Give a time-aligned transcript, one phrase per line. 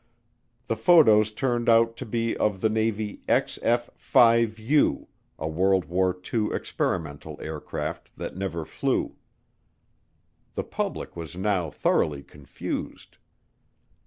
[0.65, 6.19] The photos turned out to be of the Navy XF 5 U, a World War
[6.33, 9.17] II experimental aircraft that never flew.
[10.55, 13.19] The public was now thoroughly confused.